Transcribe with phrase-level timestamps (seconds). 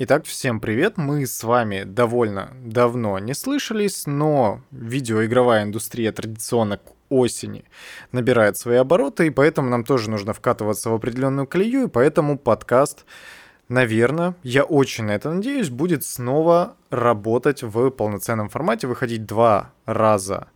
[0.00, 0.96] Итак, всем привет!
[0.96, 7.64] Мы с вами довольно давно не слышались, но видеоигровая индустрия традиционно к осени
[8.12, 13.06] набирает свои обороты, и поэтому нам тоже нужно вкатываться в определенную колею, и поэтому подкаст,
[13.68, 20.46] наверное, я очень на это надеюсь, будет снова работать в полноценном формате, выходить два раза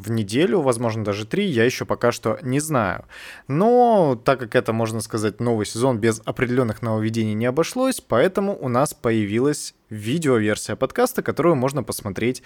[0.00, 3.04] в неделю, возможно, даже три, я еще пока что не знаю.
[3.48, 8.68] Но так как это, можно сказать, новый сезон без определенных нововведений не обошлось, поэтому у
[8.68, 12.42] нас появилась видеоверсия подкаста, которую можно посмотреть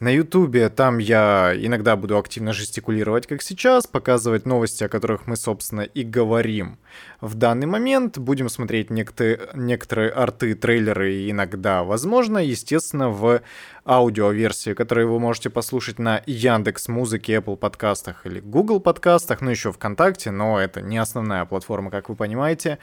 [0.00, 5.36] на Ютубе там я иногда буду активно жестикулировать, как сейчас, показывать новости, о которых мы,
[5.36, 6.78] собственно, и говорим.
[7.20, 13.40] В данный момент будем смотреть некоторые, некоторые арты, трейлеры иногда, возможно, естественно, в
[13.86, 19.72] аудиоверсии, которую вы можете послушать на Яндекс Музыке, Apple подкастах или Google подкастах, ну еще
[19.72, 22.78] ВКонтакте, но это не основная платформа, как вы понимаете.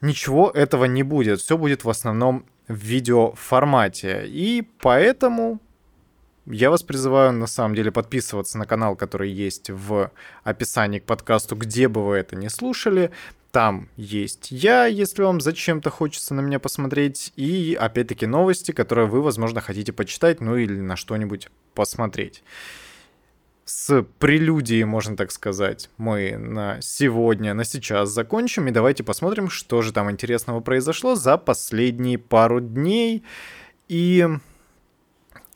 [0.00, 4.24] Ничего этого не будет, все будет в основном в видеоформате.
[4.26, 5.60] И поэтому
[6.50, 10.10] я вас призываю, на самом деле, подписываться на канал, который есть в
[10.44, 13.10] описании к подкасту, где бы вы это не слушали.
[13.50, 19.22] Там есть я, если вам зачем-то хочется на меня посмотреть, и, опять-таки, новости, которые вы,
[19.22, 22.44] возможно, хотите почитать, ну или на что-нибудь посмотреть.
[23.64, 29.82] С прелюдией, можно так сказать, мы на сегодня, на сейчас закончим, и давайте посмотрим, что
[29.82, 33.24] же там интересного произошло за последние пару дней.
[33.88, 34.28] И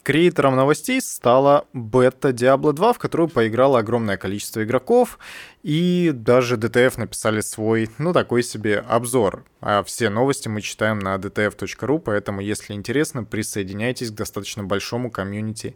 [0.05, 5.17] Креатором новостей стала бета Diablo 2, в которую поиграло огромное количество игроков,
[5.63, 9.43] и даже DTF написали свой, ну, такой себе обзор.
[9.61, 15.75] А все новости мы читаем на dtf.ru, поэтому, если интересно, присоединяйтесь к достаточно большому комьюнити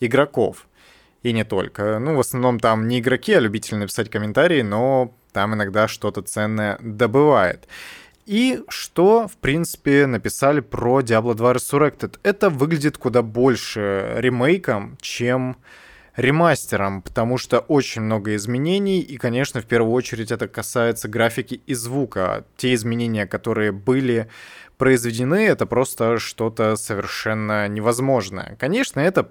[0.00, 0.66] игроков.
[1.22, 2.00] И не только.
[2.00, 6.76] Ну, в основном там не игроки, а любители написать комментарии, но там иногда что-то ценное
[6.80, 7.68] добывает.
[8.30, 12.20] И что, в принципе, написали про Diablo 2 Resurrected?
[12.22, 15.56] Это выглядит куда больше ремейком, чем
[16.14, 21.74] ремастером, потому что очень много изменений, и, конечно, в первую очередь это касается графики и
[21.74, 22.44] звука.
[22.56, 24.28] Те изменения, которые были
[24.78, 28.56] произведены, это просто что-то совершенно невозможное.
[28.60, 29.28] Конечно, это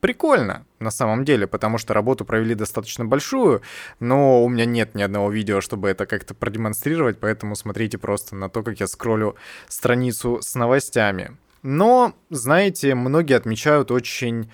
[0.00, 3.62] прикольно на самом деле, потому что работу провели достаточно большую,
[4.00, 8.48] но у меня нет ни одного видео, чтобы это как-то продемонстрировать, поэтому смотрите просто на
[8.48, 9.36] то, как я скроллю
[9.68, 11.36] страницу с новостями.
[11.62, 14.50] Но, знаете, многие отмечают очень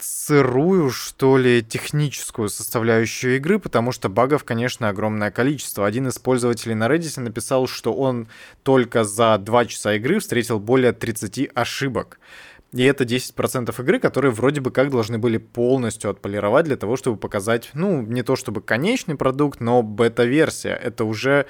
[0.00, 5.86] сырую, что ли, техническую составляющую игры, потому что багов, конечно, огромное количество.
[5.86, 8.28] Один из пользователей на Reddit написал, что он
[8.62, 12.20] только за 2 часа игры встретил более 30 ошибок.
[12.72, 17.16] И это 10% игры, которые вроде бы как должны были полностью отполировать для того, чтобы
[17.16, 20.74] показать, ну, не то чтобы конечный продукт, но бета-версия.
[20.74, 21.46] Это уже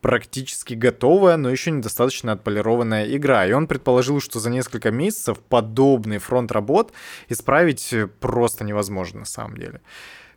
[0.00, 3.46] практически готовая, но еще недостаточно отполированная игра.
[3.46, 6.92] И он предположил, что за несколько месяцев подобный фронт работ
[7.28, 9.80] исправить просто невозможно на самом деле.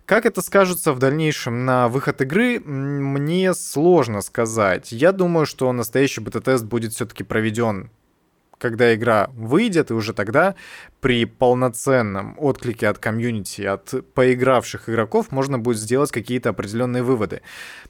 [0.06, 4.91] Как это скажется в дальнейшем на выход игры, мне сложно сказать.
[4.91, 7.90] Я думаю, что настоящий бета-тест будет все-таки проведен
[8.58, 10.56] когда игра выйдет, и уже тогда
[11.02, 17.42] при полноценном отклике от комьюнити, от поигравших игроков, можно будет сделать какие-то определенные выводы.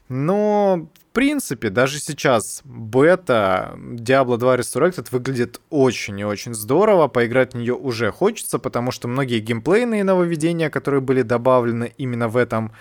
[0.08, 7.54] Но, в принципе, даже сейчас бета Diablo 2 Resurrected выглядит очень и очень здорово, поиграть
[7.54, 12.72] в нее уже хочется, потому что многие геймплейные нововведения, которые были добавлены именно в этом,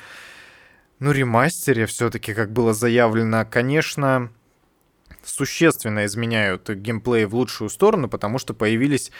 [1.00, 4.32] ну, ремастере все-таки, как было заявлено, конечно,
[5.26, 9.12] существенно изменяют геймплей в лучшую сторону, потому что появились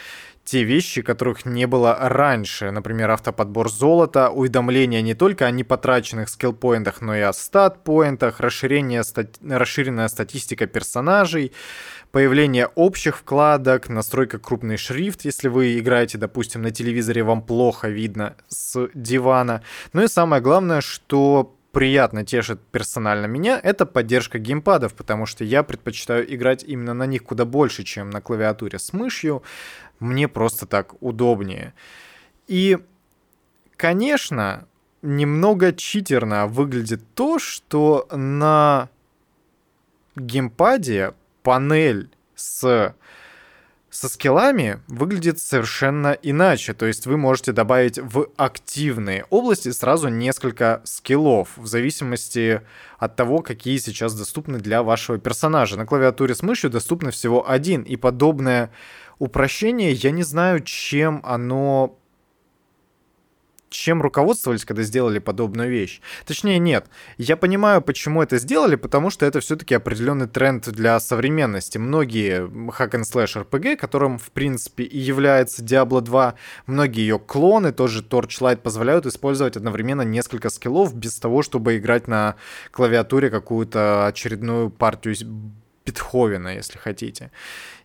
[0.46, 2.70] те вещи, которых не было раньше.
[2.70, 9.40] Например, автоподбор золота, уведомления не только о непотраченных скиллпоинтах, но и о стат-поинтах, расширение стати...
[9.42, 11.52] расширенная статистика персонажей,
[12.12, 18.36] появление общих вкладок, настройка крупный шрифт, если вы играете, допустим, на телевизоре, вам плохо видно
[18.46, 19.62] с дивана.
[19.92, 25.62] Ну и самое главное, что приятно тешит персонально меня, это поддержка геймпадов, потому что я
[25.62, 29.42] предпочитаю играть именно на них куда больше, чем на клавиатуре с мышью.
[29.98, 31.74] Мне просто так удобнее.
[32.46, 32.78] И,
[33.76, 34.66] конечно,
[35.02, 38.88] немного читерно выглядит то, что на
[40.16, 41.12] геймпаде
[41.42, 42.94] панель с
[43.96, 46.74] со скиллами выглядит совершенно иначе.
[46.74, 52.60] То есть вы можете добавить в активные области сразу несколько скиллов, в зависимости
[52.98, 55.76] от того, какие сейчас доступны для вашего персонажа.
[55.76, 58.70] На клавиатуре с мышью доступно всего один, и подобное
[59.18, 61.98] упрощение, я не знаю, чем оно
[63.68, 66.00] чем руководствовались, когда сделали подобную вещь.
[66.24, 66.86] Точнее, нет.
[67.18, 71.78] Я понимаю, почему это сделали, потому что это все-таки определенный тренд для современности.
[71.78, 76.34] Многие hack and slash RPG, которым, в принципе, и является Diablo 2,
[76.66, 82.36] многие ее клоны, тоже Torchlight, позволяют использовать одновременно несколько скиллов без того, чтобы играть на
[82.70, 85.14] клавиатуре какую-то очередную партию
[85.84, 87.30] Бетховена, если хотите.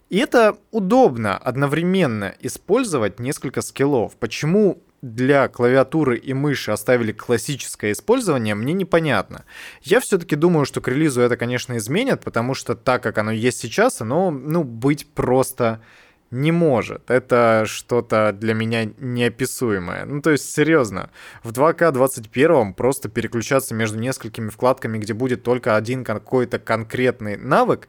[0.09, 4.17] И это удобно одновременно использовать несколько скиллов.
[4.17, 9.45] Почему для клавиатуры и мыши оставили классическое использование, мне непонятно.
[9.81, 13.59] Я все-таки думаю, что к релизу это, конечно, изменят, потому что так, как оно есть
[13.59, 15.81] сейчас, оно, ну, быть просто
[16.29, 17.09] не может.
[17.09, 20.05] Это что-то для меня неописуемое.
[20.05, 21.09] Ну, то есть, серьезно,
[21.43, 27.87] в 2К 21 просто переключаться между несколькими вкладками, где будет только один какой-то конкретный навык,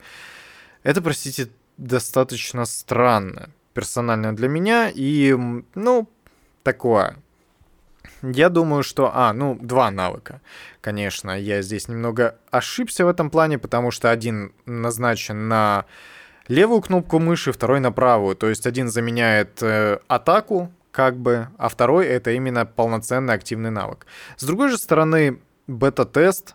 [0.83, 4.91] это, простите, достаточно странно персонально для меня.
[4.93, 5.37] И,
[5.75, 6.09] ну,
[6.63, 7.17] такое.
[8.23, 9.11] Я думаю, что...
[9.15, 10.41] А, ну, два навыка.
[10.81, 15.87] Конечно, я здесь немного ошибся в этом плане, потому что один назначен на
[16.49, 18.37] левую кнопку мыши, второй на правую.
[18.37, 24.07] То есть один заменяет э, атаку, как бы, а второй это именно полноценный активный навык.
[24.37, 26.55] С другой же стороны, бета-тест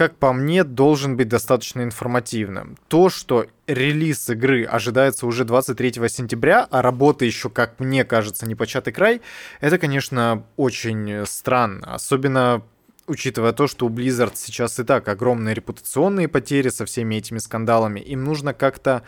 [0.00, 2.78] как по мне, должен быть достаточно информативным.
[2.88, 8.54] То, что релиз игры ожидается уже 23 сентября, а работа еще, как мне кажется, не
[8.54, 9.20] початый край,
[9.60, 11.92] это, конечно, очень странно.
[11.92, 12.62] Особенно
[13.08, 18.00] учитывая то, что у Blizzard сейчас и так огромные репутационные потери со всеми этими скандалами,
[18.00, 19.02] им нужно как-то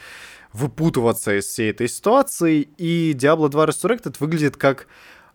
[0.52, 4.88] выпутываться из всей этой ситуации, и Diablo 2 Resurrected выглядит как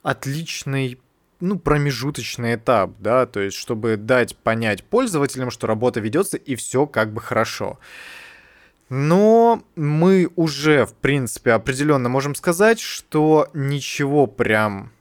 [0.04, 1.00] отличный
[1.40, 6.86] ну, промежуточный этап, да, то есть чтобы дать понять пользователям, что работа ведется и все
[6.88, 7.80] как бы хорошо.
[8.90, 14.92] Но мы уже, в принципе, определенно можем сказать, что ничего прям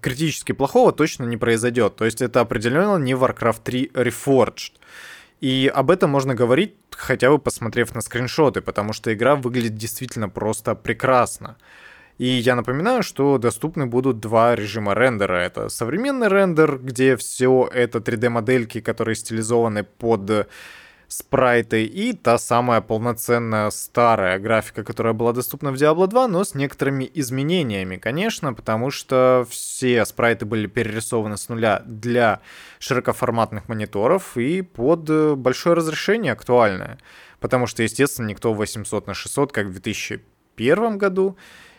[0.00, 1.96] критически плохого точно не произойдет.
[1.96, 4.72] То есть это определенно не Warcraft 3 Reforged.
[5.40, 10.28] И об этом можно говорить, хотя бы посмотрев на скриншоты, потому что игра выглядит действительно
[10.28, 11.56] просто прекрасно.
[12.18, 15.36] И я напоминаю, что доступны будут два режима рендера.
[15.36, 20.48] Это современный рендер, где все это 3D-модельки, которые стилизованы под
[21.08, 26.54] спрайты, и та самая полноценная старая графика, которая была доступна в Diablo 2, но с
[26.54, 32.40] некоторыми изменениями, конечно, потому что все спрайты были перерисованы с нуля для
[32.78, 36.98] широкоформатных мониторов и под большое разрешение актуальное.
[37.38, 41.36] Потому что, естественно, никто 800 на 600, как в 2001 году,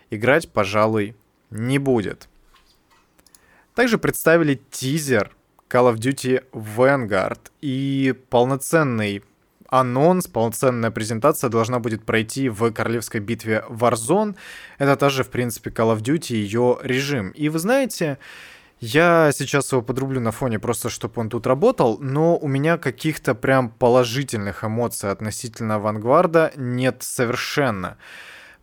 [0.09, 1.15] играть, пожалуй,
[1.49, 2.27] не будет.
[3.73, 5.31] Также представили тизер
[5.69, 9.23] Call of Duty Vanguard и полноценный
[9.67, 14.35] анонс, полноценная презентация должна будет пройти в королевской битве Warzone.
[14.77, 17.31] Это тоже, в принципе, Call of Duty, ее режим.
[17.31, 18.17] И вы знаете,
[18.79, 23.33] я сейчас его подрублю на фоне просто, чтобы он тут работал, но у меня каких-то
[23.33, 27.97] прям положительных эмоций относительно Вангварда нет совершенно.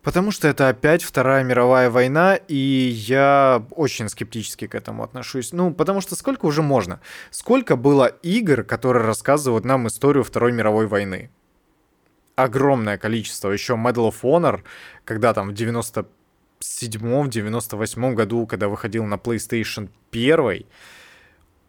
[0.03, 5.53] Потому что это опять Вторая мировая война, и я очень скептически к этому отношусь.
[5.53, 6.99] Ну, потому что сколько уже можно?
[7.31, 11.31] Сколько было игр, которые рассказывают нам историю Второй мировой войны?
[12.35, 13.49] Огромное количество.
[13.49, 14.61] Еще Medal of Honor,
[15.05, 20.65] когда там в 97-м, 98-м году, когда выходил на PlayStation 1,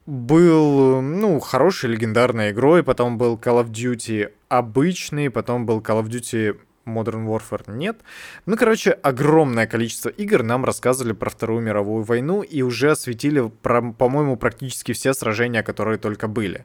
[0.06, 6.08] был, ну, хорошей легендарной игрой, потом был Call of Duty обычный, потом был Call of
[6.08, 7.98] Duty Modern Warfare нет.
[8.46, 14.36] Ну, короче, огромное количество игр нам рассказывали про Вторую мировую войну и уже осветили, по-моему,
[14.36, 16.64] практически все сражения, которые только были.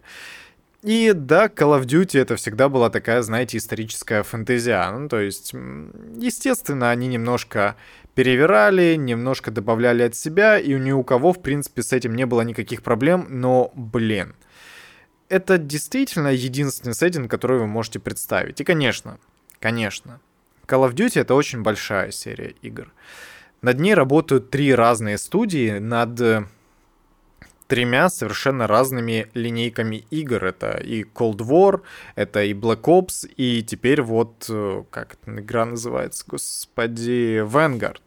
[0.81, 4.89] И да, Call of Duty это всегда была такая, знаете, историческая фэнтезия.
[4.91, 5.53] Ну, то есть,
[6.15, 7.75] естественно, они немножко
[8.15, 12.41] перевирали, немножко добавляли от себя, и ни у кого, в принципе, с этим не было
[12.41, 14.35] никаких проблем, но, блин,
[15.27, 18.61] это действительно единственный сеттинг, который вы можете представить.
[18.61, 19.19] И, конечно,
[19.59, 20.19] Конечно.
[20.67, 22.91] Call of Duty это очень большая серия игр.
[23.61, 26.45] Над ней работают три разные студии над э,
[27.67, 30.45] тремя совершенно разными линейками игр.
[30.45, 31.81] Это и Cold War,
[32.15, 38.01] это и Black Ops, и теперь вот, э, как эта игра называется, господи, Vanguard.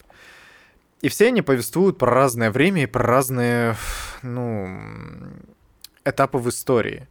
[1.02, 3.76] И все они повествуют про разное время и про разные,
[4.23, 4.80] ну,
[6.04, 7.09] этапы в истории.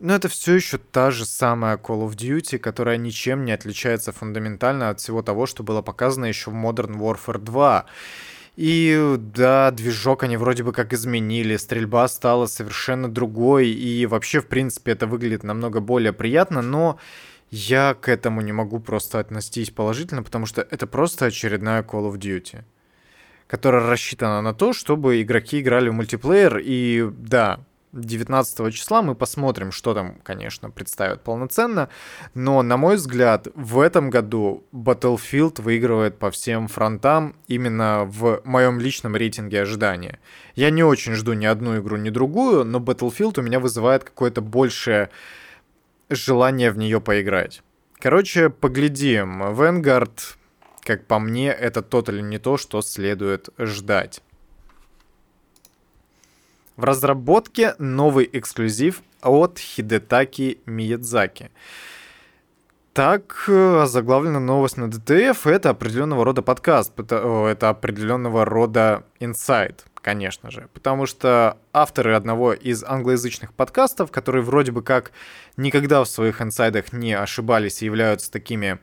[0.00, 4.88] Но это все еще та же самая Call of Duty, которая ничем не отличается фундаментально
[4.88, 7.84] от всего того, что было показано еще в Modern Warfare 2.
[8.56, 14.46] И да, движок они вроде бы как изменили, стрельба стала совершенно другой, и вообще, в
[14.46, 16.98] принципе, это выглядит намного более приятно, но
[17.50, 22.16] я к этому не могу просто отнестись положительно, потому что это просто очередная Call of
[22.18, 22.64] Duty.
[23.50, 26.58] которая рассчитана на то, чтобы игроки играли в мультиплеер.
[26.58, 27.58] И да,
[27.92, 31.88] 19 числа мы посмотрим, что там, конечно, представят полноценно.
[32.34, 38.78] Но, на мой взгляд, в этом году Battlefield выигрывает по всем фронтам именно в моем
[38.78, 40.20] личном рейтинге ожидания.
[40.54, 44.40] Я не очень жду ни одну игру, ни другую, но Battlefield у меня вызывает какое-то
[44.40, 45.10] большее
[46.08, 47.62] желание в нее поиграть.
[47.98, 49.42] Короче, поглядим.
[49.42, 50.36] Vanguard,
[50.82, 54.22] как по мне, это тот или не то, что следует ждать.
[56.80, 61.50] В разработке новый эксклюзив от Хидетаки Миядзаки.
[62.94, 65.50] Так заглавлена новость на DTF.
[65.50, 70.70] Это определенного рода подкаст, это определенного рода инсайт, конечно же.
[70.72, 75.12] Потому что авторы одного из англоязычных подкастов, которые вроде бы как
[75.58, 78.78] никогда в своих инсайдах не ошибались и являются такими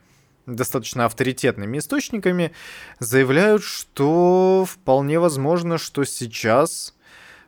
[0.46, 2.52] достаточно авторитетными источниками,
[3.00, 6.94] заявляют, что вполне возможно, что сейчас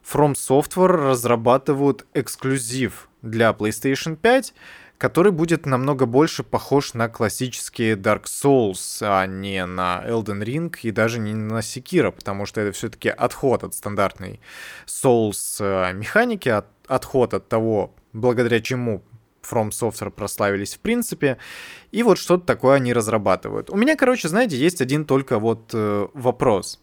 [0.03, 4.53] From Software разрабатывают эксклюзив для PlayStation 5,
[4.98, 10.91] который будет намного больше похож на классические Dark Souls, а не на Elden Ring и
[10.91, 14.41] даже не на Sekiro, потому что это все-таки отход от стандартной
[14.86, 19.01] Souls э, механики, от, отход от того, благодаря чему
[19.41, 21.38] From Software прославились в принципе.
[21.91, 23.70] И вот что-то такое они разрабатывают.
[23.70, 26.79] У меня, короче, знаете, есть один только вот э, вопрос.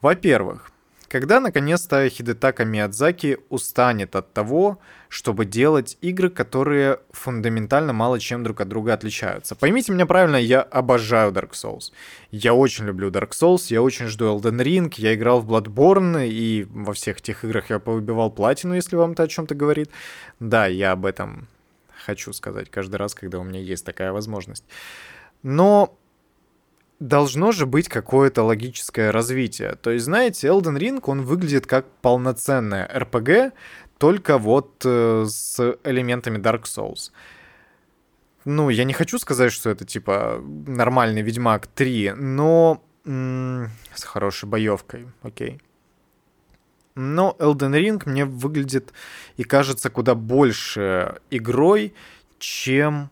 [0.00, 0.69] Во-первых,
[1.10, 8.60] когда наконец-то Хидетака Миядзаки устанет от того, чтобы делать игры, которые фундаментально мало чем друг
[8.60, 9.56] от друга отличаются.
[9.56, 11.90] Поймите меня правильно, я обожаю Dark Souls.
[12.30, 16.64] Я очень люблю Dark Souls, я очень жду Elden Ring, я играл в Bloodborne, и
[16.70, 19.90] во всех этих играх я повыбивал платину, если вам это о чем-то говорит.
[20.38, 21.48] Да, я об этом
[22.04, 24.64] хочу сказать каждый раз, когда у меня есть такая возможность.
[25.42, 25.98] Но
[27.00, 29.74] должно же быть какое-то логическое развитие.
[29.76, 33.52] То есть, знаете, Elden Ring, он выглядит как полноценная RPG,
[33.98, 37.10] только вот э, с элементами Dark Souls.
[38.44, 44.48] Ну, я не хочу сказать, что это типа нормальный Ведьмак 3, но м- с хорошей
[44.48, 45.60] боевкой, окей.
[46.94, 48.92] Но Elden Ring мне выглядит
[49.36, 51.94] и кажется куда больше игрой,
[52.38, 53.10] чем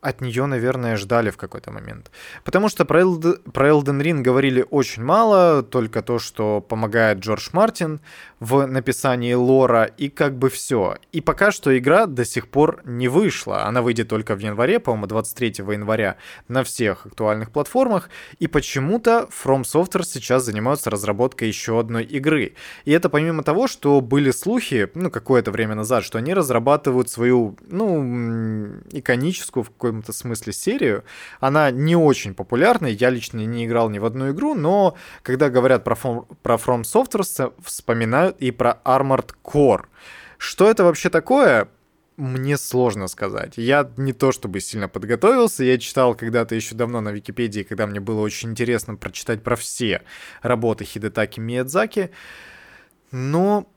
[0.00, 2.10] от нее, наверное, ждали в какой-то момент.
[2.44, 3.50] Потому что про, Eld...
[3.50, 8.00] про Elden Ring говорили очень мало, только то, что помогает Джордж Мартин
[8.38, 10.98] в написании лора, и как бы все.
[11.10, 13.64] И пока что игра до сих пор не вышла.
[13.64, 18.08] Она выйдет только в январе, по-моему, 23 января на всех актуальных платформах.
[18.38, 22.54] И почему-то From Software сейчас занимаются разработкой еще одной игры.
[22.84, 27.56] И это помимо того, что были слухи, ну, какое-то время назад, что они разрабатывают свою,
[27.66, 31.04] ну, иконическую в каком-то смысле серию.
[31.40, 35.84] Она не очень популярна, я лично не играл ни в одну игру, но когда говорят
[35.84, 39.86] про, про From Software, вспоминают и про Armored Core.
[40.38, 41.68] Что это вообще такое?
[42.16, 43.54] Мне сложно сказать.
[43.56, 48.00] Я не то чтобы сильно подготовился, я читал когда-то еще давно на Википедии, когда мне
[48.00, 50.02] было очень интересно прочитать про все
[50.42, 52.10] работы Хидетаки Миядзаки,
[53.12, 53.68] но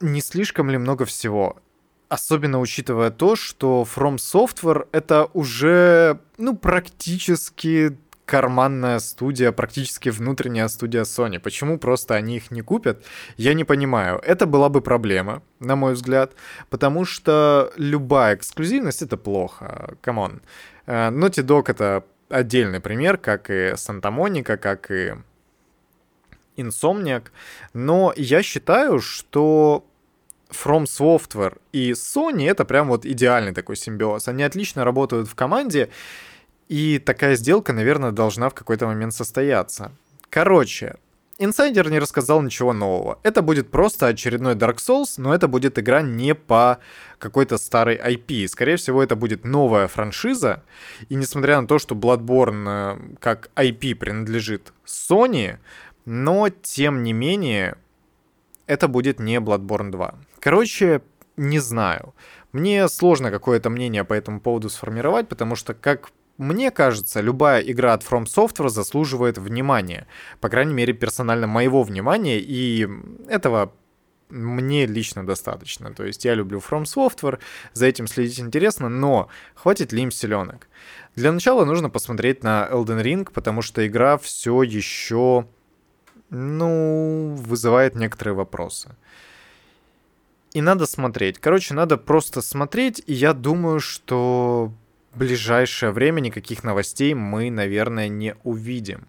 [0.00, 1.56] не слишком ли много всего?
[2.08, 11.02] Особенно учитывая то, что From Software это уже, ну, практически карманная студия, практически внутренняя студия
[11.02, 11.38] Sony.
[11.38, 13.04] Почему просто они их не купят,
[13.36, 14.18] я не понимаю.
[14.24, 16.32] Это была бы проблема, на мой взгляд,
[16.70, 19.96] потому что любая эксклюзивность— это плохо.
[20.00, 20.42] Come on.
[20.86, 25.14] Э, Naughty Dog— это отдельный пример, как и Santa Monica, как и
[26.56, 27.24] Insomniac.
[27.72, 29.84] Но я считаю, что
[30.54, 34.28] From Software и Sony это прям вот идеальный такой симбиоз.
[34.28, 35.90] Они отлично работают в команде,
[36.68, 39.92] и такая сделка, наверное, должна в какой-то момент состояться.
[40.30, 40.96] Короче,
[41.38, 43.18] Инсайдер не рассказал ничего нового.
[43.24, 46.78] Это будет просто очередной Dark Souls, но это будет игра не по
[47.18, 48.46] какой-то старой IP.
[48.46, 50.62] Скорее всего, это будет новая франшиза.
[51.08, 55.58] И несмотря на то, что Bloodborne э, как IP принадлежит Sony,
[56.04, 57.76] но тем не менее,
[58.66, 60.14] это будет не Bloodborne 2.
[60.44, 61.00] Короче,
[61.38, 62.14] не знаю.
[62.52, 67.94] Мне сложно какое-то мнение по этому поводу сформировать, потому что, как мне кажется, любая игра
[67.94, 70.06] от From Software заслуживает внимания.
[70.40, 72.86] По крайней мере, персонально моего внимания, и
[73.26, 73.72] этого
[74.28, 75.94] мне лично достаточно.
[75.94, 77.38] То есть я люблю From Software,
[77.72, 80.68] за этим следить интересно, но хватит ли им селенок?
[81.16, 85.46] Для начала нужно посмотреть на Elden Ring, потому что игра все еще
[86.28, 88.94] ну, вызывает некоторые вопросы.
[90.54, 91.38] И надо смотреть.
[91.38, 94.72] Короче, надо просто смотреть, и я думаю, что
[95.14, 99.06] ближайшее время никаких новостей мы, наверное, не увидим.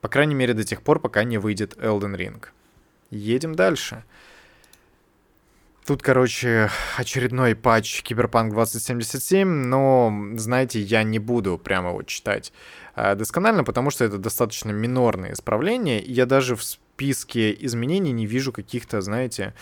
[0.00, 2.44] По крайней мере, до тех пор, пока не выйдет Elden Ring.
[3.10, 4.04] Едем дальше.
[5.86, 12.52] Тут, короче, очередной патч Cyberpunk 2077, но, знаете, я не буду прямо вот читать
[12.94, 16.00] э, досконально, потому что это достаточно минорные исправления.
[16.00, 19.54] Я даже в списке изменений не вижу каких-то, знаете,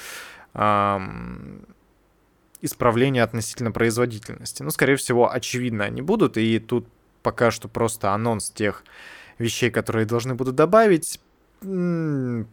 [2.62, 4.62] исправления относительно производительности.
[4.62, 6.87] Ну, скорее всего, очевидно они будут, и тут
[7.23, 8.85] пока что просто анонс тех
[9.38, 11.21] вещей, которые должны будут добавить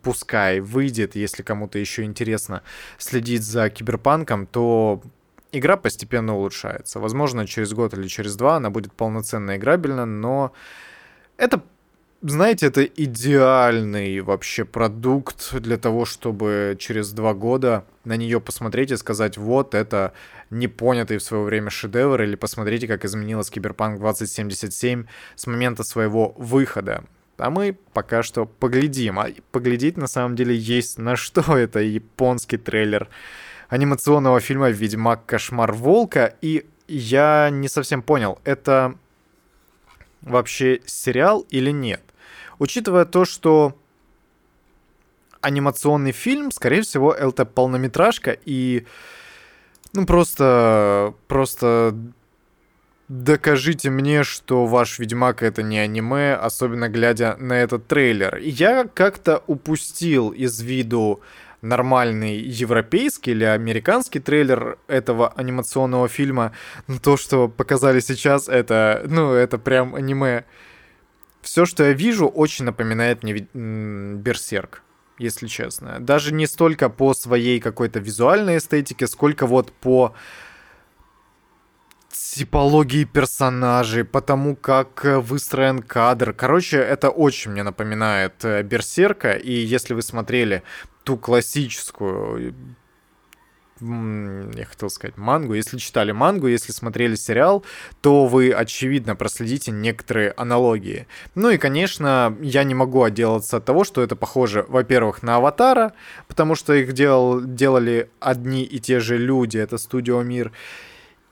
[0.01, 2.61] пускай выйдет, если кому-то еще интересно
[2.97, 5.01] следить за киберпанком, то
[5.53, 6.99] игра постепенно улучшается.
[6.99, 10.51] Возможно, через год или через два она будет полноценно играбельна, но
[11.37, 11.63] это,
[12.21, 18.97] знаете, это идеальный вообще продукт для того, чтобы через два года на нее посмотреть и
[18.97, 20.13] сказать, вот это
[20.49, 25.05] непонятый в свое время шедевр, или посмотрите, как изменилась Киберпанк 2077
[25.35, 27.03] с момента своего выхода.
[27.37, 29.19] А мы пока что поглядим.
[29.19, 31.41] А поглядеть на самом деле есть на что.
[31.57, 33.09] Это японский трейлер
[33.69, 35.25] анимационного фильма «Ведьмак.
[35.25, 36.35] Кошмар Волка».
[36.41, 38.95] И я не совсем понял, это
[40.21, 42.01] вообще сериал или нет.
[42.59, 43.77] Учитывая то, что
[45.41, 48.85] анимационный фильм, скорее всего, это полнометражка, и
[49.93, 51.95] ну просто, просто
[53.07, 58.37] докажите мне, что ваш Ведьмак это не аниме, особенно глядя на этот трейлер.
[58.37, 61.21] Я как-то упустил из виду
[61.61, 66.51] нормальный европейский или американский трейлер этого анимационного фильма.
[66.87, 70.45] Но то, что показали сейчас, это, ну, это прям аниме.
[71.47, 73.47] Все, что я вижу, очень напоминает мне
[74.15, 74.83] Берсерк,
[75.17, 75.97] если честно.
[76.01, 80.13] Даже не столько по своей какой-то визуальной эстетике, сколько вот по
[82.09, 86.33] типологии персонажей, потому как э, выстроен кадр.
[86.33, 90.63] Короче, это очень мне напоминает э, Берсерка, и если вы смотрели
[91.05, 92.53] ту классическую
[93.79, 95.53] я хотел сказать мангу.
[95.53, 97.63] Если читали мангу, если смотрели сериал,
[98.01, 101.07] то вы, очевидно, проследите некоторые аналогии.
[101.35, 105.93] Ну и, конечно, я не могу отделаться от того, что это похоже, во-первых, на Аватара,
[106.27, 110.51] потому что их делал, делали одни и те же люди, это Студио Мир.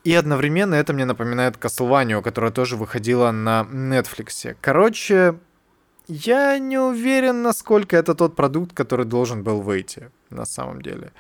[0.04, 4.56] И одновременно это мне напоминает Castlevania, которая тоже выходила на Netflix.
[4.62, 5.40] Короче,
[6.08, 11.12] я не уверен, насколько это тот продукт, который должен был выйти на самом деле.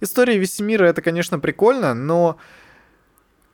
[0.00, 2.38] История Весемира это, конечно, прикольно, но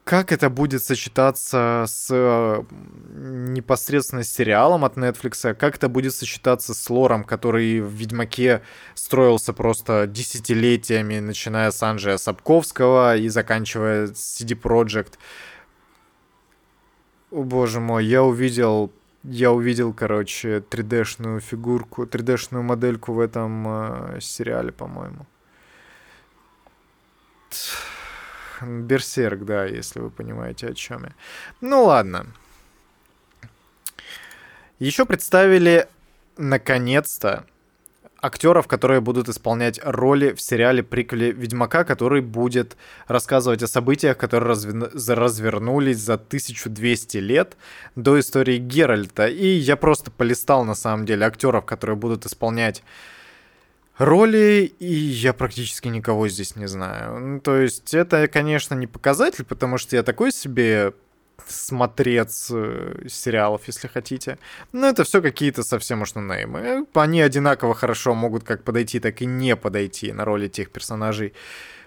[0.07, 2.65] как это будет сочетаться с
[3.11, 8.63] непосредственно сериалом от Netflix, как это будет сочетаться с лором, который в Ведьмаке
[8.95, 15.15] строился просто десятилетиями, начиная с Анджея Сапковского и заканчивая CD Projekt.
[17.33, 18.93] О боже мой, я увидел
[19.29, 23.67] я увидел, короче, 3D-шную фигурку, 3D-шную модельку в этом
[24.17, 25.27] э, сериале, по-моему.
[28.63, 31.13] Берсерк, да, если вы понимаете, о чем я.
[31.61, 32.27] Ну ладно.
[34.79, 35.89] Еще представили,
[36.37, 37.47] наконец-то,
[38.21, 42.77] актеров, которые будут исполнять роли в сериале приквеле Ведьмака, который будет
[43.07, 47.57] рассказывать о событиях, которые развернулись за 1200 лет
[47.95, 49.27] до истории Геральта.
[49.27, 52.83] И я просто полистал, на самом деле, актеров, которые будут исполнять
[53.99, 57.19] роли, и я практически никого здесь не знаю.
[57.19, 60.93] Ну, то есть это, конечно, не показатель, потому что я такой себе
[61.47, 64.39] смотрец э, сериалов, если хотите.
[64.73, 66.87] Но это все какие-то совсем уж неймы.
[66.95, 71.35] Они одинаково хорошо могут как подойти, так и не подойти на роли тех персонажей,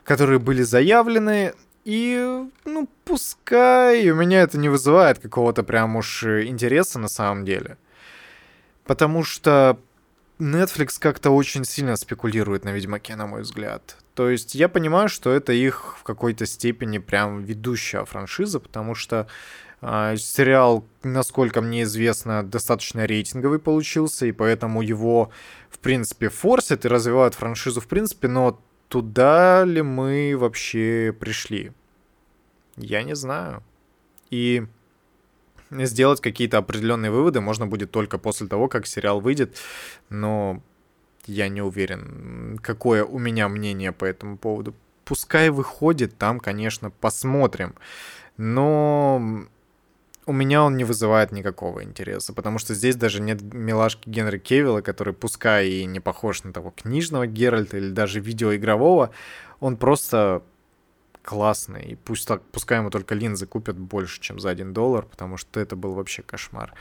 [0.03, 1.53] которые были заявлены.
[1.85, 7.77] И, ну, пускай у меня это не вызывает какого-то прям уж интереса на самом деле.
[8.85, 9.79] Потому что
[10.39, 13.97] Netflix как-то очень сильно спекулирует на Ведьмаке, на мой взгляд.
[14.19, 19.29] То есть я понимаю, что это их в какой-то степени прям ведущая франшиза, потому что
[19.79, 25.31] э, сериал, насколько мне известно, достаточно рейтинговый получился, и поэтому его,
[25.69, 31.71] в принципе, форсят и развивают франшизу в принципе, но туда ли мы вообще пришли?
[32.75, 33.63] Я не знаю.
[34.31, 34.67] И
[35.71, 39.55] сделать какие-то определенные выводы можно будет только после того, как сериал выйдет,
[40.09, 40.61] но
[41.31, 44.73] я не уверен, какое у меня мнение по этому поводу.
[45.05, 47.75] Пускай выходит, там, конечно, посмотрим,
[48.37, 49.45] но
[50.25, 54.81] у меня он не вызывает никакого интереса, потому что здесь даже нет милашки Генри Кевилла,
[54.81, 59.09] который пускай и не похож на того книжного Геральта или даже видеоигрового,
[59.59, 60.43] он просто
[61.23, 61.83] классный.
[61.91, 65.59] И пусть так, пускай ему только линзы купят больше, чем за 1 доллар, потому что
[65.59, 66.73] это был вообще кошмар.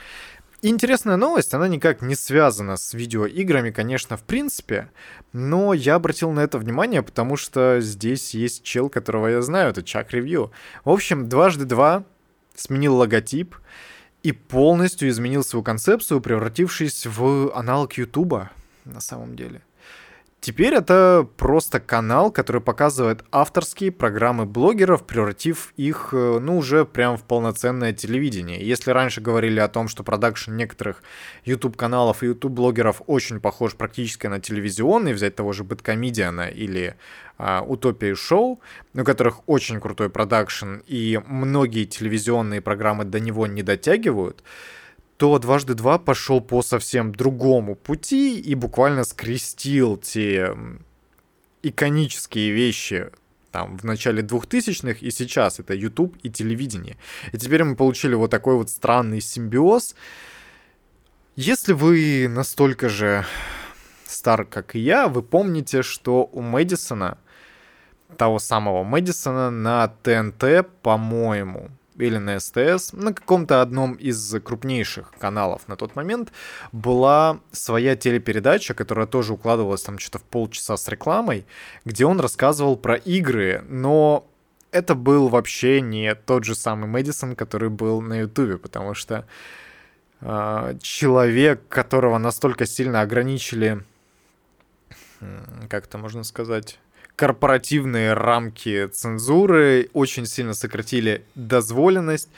[0.60, 4.90] Интересная новость, она никак не связана с видеоиграми, конечно, в принципе,
[5.32, 9.84] но я обратил на это внимание, потому что здесь есть чел, которого я знаю, это
[9.84, 10.50] Чак Ревью.
[10.84, 12.04] В общем, дважды два
[12.56, 13.54] сменил логотип
[14.24, 18.50] и полностью изменил свою концепцию, превратившись в аналог Ютуба
[18.84, 19.62] на самом деле.
[20.40, 27.16] Теперь это просто канал, который показывает авторские программы блогеров, превратив их, э, ну, уже прям
[27.16, 28.64] в полноценное телевидение.
[28.64, 31.02] Если раньше говорили о том, что продакшн некоторых
[31.44, 36.94] YouTube-каналов и YouTube-блогеров очень похож практически на телевизионный, взять того же Бэткомедиана или
[37.36, 38.60] а, Утопии Шоу,
[38.94, 44.44] у которых очень крутой продакшн, и многие телевизионные программы до него не дотягивают,
[45.18, 50.56] то дважды два пошел по совсем другому пути и буквально скрестил те
[51.62, 53.10] иконические вещи
[53.50, 56.96] там в начале 2000-х и сейчас это YouTube и телевидение.
[57.32, 59.96] И теперь мы получили вот такой вот странный симбиоз.
[61.34, 63.24] Если вы настолько же
[64.06, 67.18] стар, как и я, вы помните, что у Мэдисона,
[68.16, 75.68] того самого Мэдисона на ТНТ, по-моему, или на СТС, на каком-то одном из крупнейших каналов
[75.68, 76.32] на тот момент,
[76.72, 81.46] была своя телепередача, которая тоже укладывалась там что-то в полчаса с рекламой,
[81.84, 84.26] где он рассказывал про игры, но
[84.70, 89.26] это был вообще не тот же самый Мэдисон, который был на Ютубе, потому что
[90.20, 93.82] э, человек, которого настолько сильно ограничили,
[95.68, 96.78] как это можно сказать,
[97.18, 102.28] корпоративные рамки цензуры, очень сильно сократили дозволенность.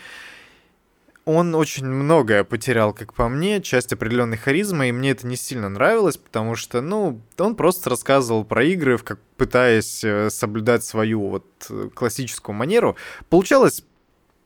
[1.26, 5.68] Он очень многое потерял, как по мне, часть определенной харизмы, и мне это не сильно
[5.68, 11.44] нравилось, потому что, ну, он просто рассказывал про игры, как пытаясь э, соблюдать свою вот
[11.68, 12.96] э, классическую манеру.
[13.28, 13.84] Получалось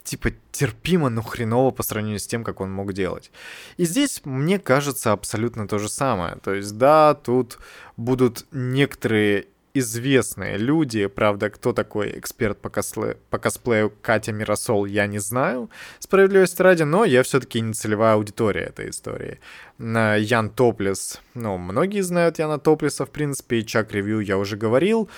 [0.02, 3.30] типа терпимо, но хреново по сравнению с тем, как он мог делать.
[3.76, 6.38] И здесь, мне кажется, абсолютно то же самое.
[6.42, 7.58] То есть, да, тут
[7.96, 11.06] будут некоторые известные люди.
[11.06, 16.84] Правда, кто такой эксперт по, косплею, по косплею Катя Миросол, я не знаю, справедливости ради,
[16.84, 19.40] но я все-таки не целевая аудитория этой истории.
[19.78, 25.10] Ян Топлис, ну, многие знают Яна Топлиса, в принципе, и Чак Ревью я уже говорил.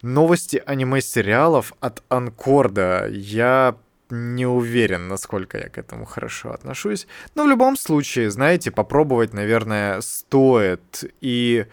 [0.00, 3.06] Новости аниме-сериалов от Анкорда.
[3.08, 3.76] Я
[4.10, 7.06] не уверен, насколько я к этому хорошо отношусь.
[7.34, 11.04] Но в любом случае, знаете, попробовать, наверное, стоит.
[11.20, 11.66] И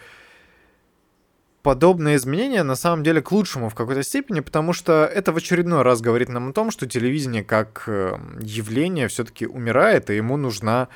[1.62, 5.82] подобные изменения на самом деле к лучшему в какой-то степени, потому что это в очередной
[5.82, 10.88] раз говорит нам о том, что телевидение как эм, явление все-таки умирает, и ему нужна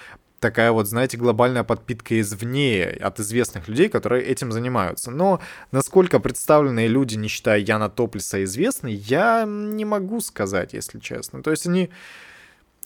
[0.44, 5.10] такая вот, знаете, глобальная подпитка извне от известных людей, которые этим занимаются.
[5.10, 5.40] Но
[5.72, 11.42] насколько представленные люди, не считая Яна Топлиса, известны, я не могу сказать, если честно.
[11.42, 11.90] То есть они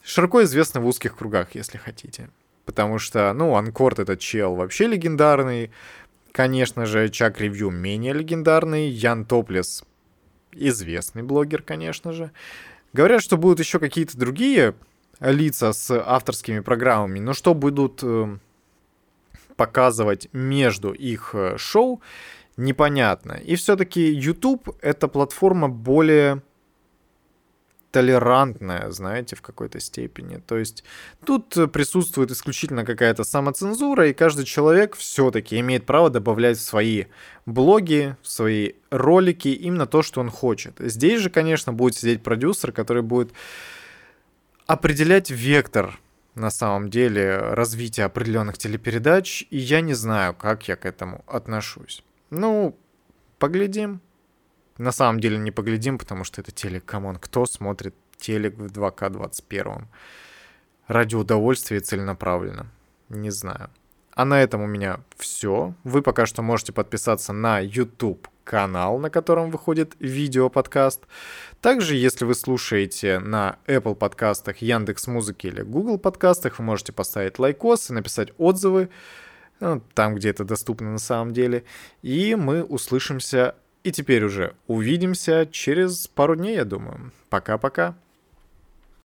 [0.03, 2.29] широко известны в узких кругах, если хотите.
[2.65, 5.71] Потому что, ну, Анкорд этот чел вообще легендарный,
[6.37, 9.83] Конечно же, Чак Ревью менее легендарный, Ян Топлес
[10.51, 12.31] известный блогер, конечно же.
[12.93, 14.75] Говорят, что будут еще какие-то другие
[15.19, 18.37] лица с авторскими программами, но что будут э,
[19.55, 22.03] показывать между их э, шоу,
[22.55, 23.31] непонятно.
[23.31, 26.43] И все-таки YouTube это платформа более
[27.97, 30.37] толерантная, знаете, в какой-то степени.
[30.37, 30.83] То есть
[31.25, 37.05] тут присутствует исключительно какая-то самоцензура, и каждый человек все-таки имеет право добавлять в свои
[37.47, 40.75] блоги, в свои ролики именно то, что он хочет.
[40.77, 43.31] Здесь же, конечно, будет сидеть продюсер, который будет
[44.67, 45.99] определять вектор
[46.35, 52.03] на самом деле развития определенных телепередач, и я не знаю, как я к этому отношусь.
[52.29, 52.77] Ну,
[53.39, 54.01] поглядим.
[54.77, 58.65] На самом деле не поглядим, потому что это телек, come on, кто смотрит телек в
[58.65, 59.85] 2К21?
[60.87, 62.67] Ради удовольствия целенаправленно.
[63.09, 63.69] Не знаю.
[64.13, 65.75] А на этом у меня все.
[65.83, 71.03] Вы пока что можете подписаться на YouTube канал, на котором выходит видео-подкаст.
[71.61, 77.37] Также, если вы слушаете на Apple подкастах, Яндекс Музыки или Google подкастах, вы можете поставить
[77.37, 78.89] лайкос и написать отзывы,
[79.59, 81.63] ну, там, где это доступно на самом деле.
[82.01, 83.55] И мы услышимся
[83.87, 87.13] и теперь уже увидимся через пару дней, я думаю.
[87.29, 87.95] Пока-пока.